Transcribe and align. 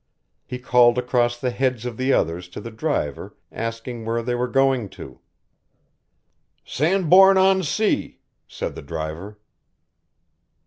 He 0.47 0.57
called 0.57 0.97
across 0.97 1.39
the 1.39 1.51
heads 1.51 1.85
of 1.85 1.95
the 1.95 2.11
others 2.11 2.47
to 2.49 2.59
the 2.59 2.71
driver 2.71 3.35
asking 3.51 4.03
where 4.03 4.23
they 4.23 4.33
were 4.33 4.47
going 4.47 4.89
to. 4.97 5.19
"Sandbourne 6.65 7.37
on 7.37 7.61
Sea," 7.61 8.17
said 8.47 8.73
the 8.73 8.81
driver. 8.81 9.37